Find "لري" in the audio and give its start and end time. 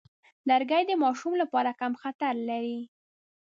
2.49-2.79